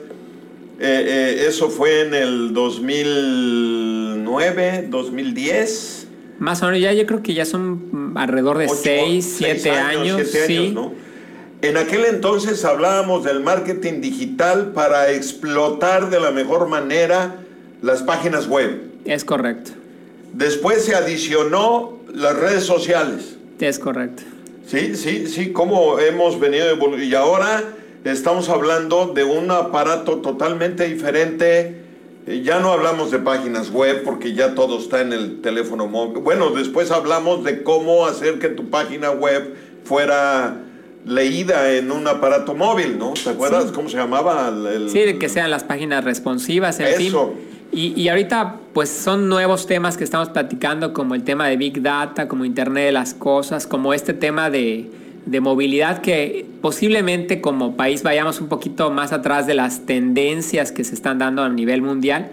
[0.81, 6.09] Eh, eh, eso fue en el 2009, 2010.
[6.39, 10.29] Más o menos, ya yo creo que ya son alrededor de 6, 7 años.
[10.29, 10.75] sí.
[11.63, 17.37] En aquel entonces hablábamos del marketing digital para explotar de la mejor manera
[17.83, 18.81] las páginas web.
[19.05, 19.71] Es correcto.
[20.33, 23.37] Después se adicionó las redes sociales.
[23.61, 24.25] Es correcto.
[24.67, 27.05] Sí, sí, sí, como hemos venido evolucionando.
[27.05, 27.63] Y ahora
[28.05, 31.83] estamos hablando de un aparato totalmente diferente
[32.27, 36.23] eh, ya no hablamos de páginas web porque ya todo está en el teléfono móvil.
[36.23, 40.61] Bueno, después hablamos de cómo hacer que tu página web fuera
[41.05, 43.15] leída en un aparato móvil, ¿no?
[43.15, 44.49] ¿Te acuerdas cómo se llamaba?
[44.49, 47.35] El, sí, de que sean las páginas responsivas, en Eso.
[47.73, 51.83] Y, y, ahorita, pues son nuevos temas que estamos platicando, como el tema de Big
[51.83, 54.91] Data, como Internet de las Cosas, como este tema de
[55.27, 60.85] de movilidad que posiblemente como país vayamos un poquito más atrás de las tendencias que
[60.85, 62.31] se están dando a nivel mundial.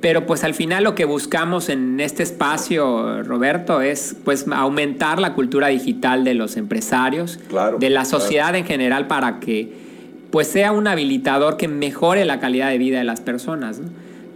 [0.00, 5.32] Pero pues al final lo que buscamos en este espacio, Roberto, es pues aumentar la
[5.32, 7.40] cultura digital de los empresarios,
[7.78, 9.84] de la sociedad en general para que
[10.30, 13.80] pues sea un habilitador que mejore la calidad de vida de las personas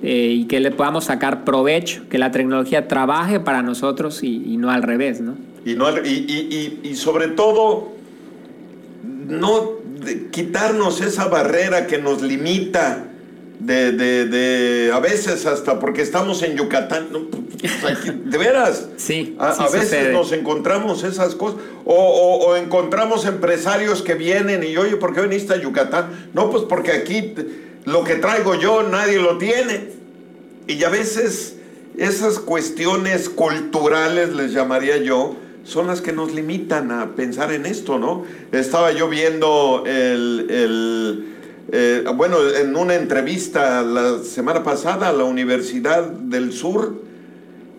[0.01, 4.70] eh, y que le podamos sacar provecho, que la tecnología trabaje para nosotros y, no
[4.70, 5.34] al revés, ¿no?
[5.68, 7.92] Y, no, y, y, sobre todo,
[9.02, 9.72] no
[10.30, 13.04] quitarnos esa barrera que nos limita
[13.60, 20.32] de, de, a veces hasta porque estamos en Yucatán, de veras, sí, a, veces nos
[20.32, 25.60] encontramos esas cosas, o, o, encontramos empresarios que vienen y oye, ¿por qué viniste a
[25.60, 26.30] Yucatán?
[26.32, 27.34] No, pues porque aquí
[27.84, 29.90] lo que traigo yo nadie lo tiene,
[30.66, 31.56] y a veces
[31.98, 35.36] esas cuestiones culturales, les llamaría yo,
[35.68, 38.24] son las que nos limitan a pensar en esto, ¿no?
[38.52, 41.26] Estaba yo viendo el,
[41.70, 46.94] eh, bueno, en una entrevista la semana pasada a la Universidad del Sur,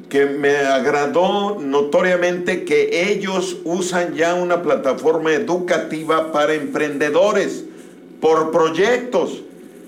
[0.08, 7.66] que me agradó notoriamente que ellos usan ya una plataforma educativa para emprendedores
[8.22, 9.42] por proyectos.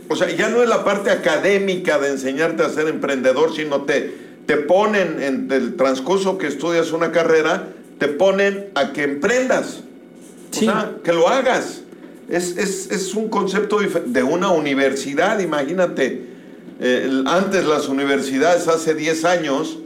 [0.10, 4.12] O sea, ya no es la parte académica de enseñarte a ser emprendedor, sino te,
[4.48, 7.68] te ponen en el transcurso que estudias una carrera,
[8.02, 9.84] te ponen a que emprendas.
[10.50, 11.84] O sea, que lo hagas.
[12.28, 16.26] Es, un concepto de una universidad, imagínate.
[16.80, 19.78] Eh, antes las universidades, hace 10 años,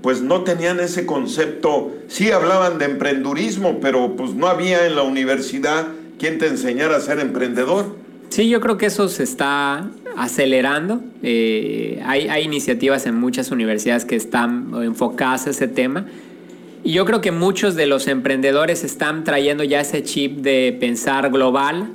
[0.00, 1.92] pues no tenían ese concepto.
[2.08, 7.00] Sí hablaban de emprendurismo, pero pues no había en la universidad quien te enseñara a
[7.00, 7.96] ser emprendedor.
[8.30, 11.02] Sí, yo creo que eso se está acelerando.
[11.22, 16.06] Eh, hay, hay, iniciativas en muchas universidades que están enfocadas a ese tema.
[16.86, 21.32] Y yo creo que muchos de los emprendedores están trayendo ya ese chip de pensar
[21.32, 21.88] global,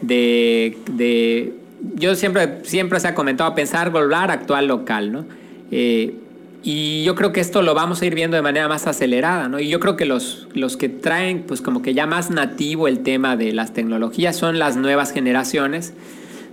[0.00, 1.52] de,
[1.96, 5.26] yo siempre, siempre se ha comentado pensar global, actual local, ¿no?
[5.70, 6.14] Eh,
[6.62, 9.60] y yo creo que esto lo vamos a ir viendo de manera más acelerada, ¿no?
[9.60, 13.00] Y yo creo que los, los que traen, pues como que ya más nativo el
[13.00, 15.92] tema de las tecnologías son las nuevas generaciones,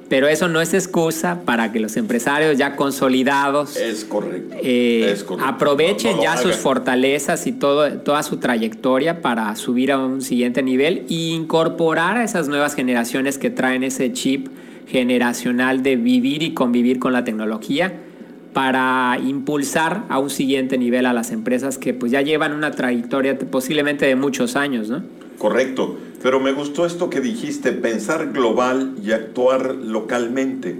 [0.08, 4.56] pero eso no es excusa para que los empresarios ya consolidados Es correcto.
[4.62, 5.49] eh, es correcto.
[5.49, 9.97] aprovechen No- no lo ya sus fortalezas y todo, toda su trayectoria para subir a
[9.97, 14.47] un siguiente nivel e incorporar a esas nuevas generaciones que traen ese chip
[14.88, 17.93] generacional de vivir y convivir con la tecnología
[18.53, 23.38] para impulsar a un siguiente nivel a las empresas que pues ya llevan una trayectoria
[23.38, 25.03] posiblemente de muchos años, ¿no?
[25.38, 30.76] Correcto, pero me gustó esto que dijiste, pensar global y actuar localmente,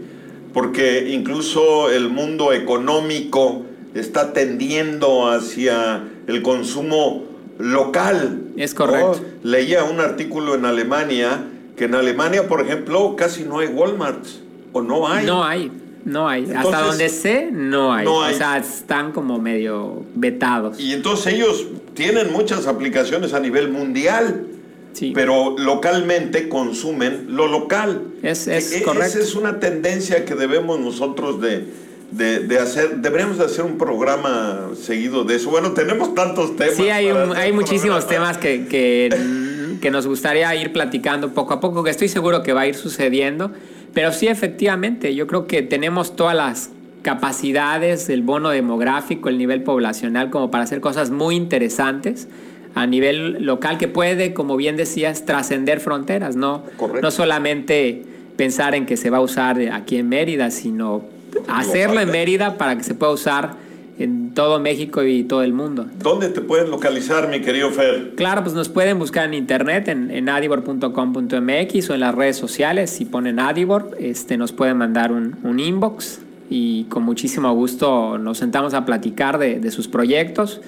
[0.54, 3.64] porque incluso el mundo económico
[3.94, 7.24] está tendiendo hacia el consumo
[7.58, 8.42] local.
[8.58, 9.22] Es correcto.
[9.22, 9.50] ¿no?
[9.50, 14.82] Leía un artículo en Alemania que en Alemania, por ejemplo, casi no hay Walmarts o
[14.82, 15.26] no hay.
[15.26, 15.72] No hay,
[16.06, 16.50] no hay.
[16.56, 18.06] Hasta donde sé, no hay.
[18.06, 18.34] no hay.
[18.34, 20.80] O sea, están como medio vetados.
[20.80, 24.48] Y entonces ellos tienen muchas aplicaciones a nivel mundial.
[24.96, 25.12] Sí.
[25.14, 28.02] pero localmente consumen lo local.
[28.24, 29.08] Es- es E- e- correcto.
[29.08, 31.66] Esa es una tendencia que debemos nosotros de,
[32.12, 32.98] de- de hacer.
[33.02, 35.50] Deberíamos de hacer un programa seguido de eso.
[35.50, 36.76] Bueno, tenemos tantos temas.
[36.76, 39.10] Sí, hay, un- hay muchísimos temas que, que,
[39.82, 42.76] que nos gustaría ir platicando poco a poco, que estoy seguro que va a ir
[42.76, 43.52] sucediendo.
[43.94, 46.70] Pero sí, efectivamente, yo creo que tenemos todas las
[47.02, 52.28] capacidades, el bono demográfico, el nivel poblacional, como para hacer cosas muy interesantes
[52.76, 56.64] a nivel local que puede, como bien decías, trascender fronteras, ¿no?
[56.76, 57.02] Correcto.
[57.02, 58.04] No solamente
[58.36, 61.04] pensar en que se va a usar aquí en Mérida, sino
[61.48, 62.12] hacerlo en.
[62.12, 63.54] Mérida para que se pueda usar
[63.98, 65.88] en todo México y todo el mundo.
[66.00, 68.12] ¿Dónde te pueden localizar, mi querido Fer?
[68.16, 72.90] Claro, pues nos pueden buscar en internet, en, en adibor.com.mx o en las redes sociales.
[72.90, 76.20] Si ponen Adibor, este, nos pueden mandar un, un inbox
[76.50, 80.60] y con muchísimo gusto nos sentamos a platicar de, de sus proyectos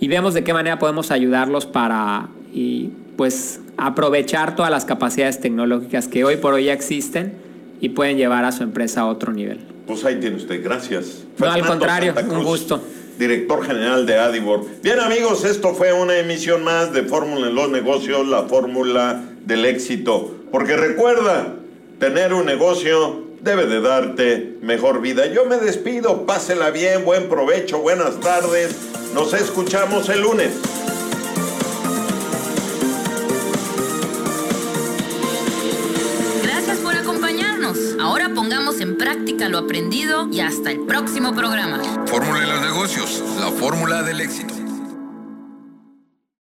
[0.00, 6.08] y vemos de qué manera podemos ayudarlos para y, pues, aprovechar todas las capacidades tecnológicas
[6.08, 7.34] que hoy por hoy ya existen
[7.80, 9.60] y pueden llevar a su empresa a otro nivel.
[9.86, 11.24] Pues ahí tiene usted, gracias.
[11.38, 12.82] No, al contrario, Santa un Cruz, gusto.
[13.18, 14.64] Director general de Adibor.
[14.82, 19.64] Bien amigos, esto fue una emisión más de Fórmula en los negocios, la fórmula del
[19.64, 20.34] éxito.
[20.50, 21.54] Porque recuerda,
[21.98, 25.26] tener un negocio debe de darte mejor vida.
[25.26, 28.74] Yo me despido, pásela bien, buen provecho, buenas tardes.
[29.12, 30.50] Nos escuchamos el lunes.
[36.42, 37.76] Gracias por acompañarnos.
[38.00, 41.82] Ahora pongamos en práctica lo aprendido y hasta el próximo programa.
[42.06, 44.63] Fórmula de los negocios, la fórmula del éxito.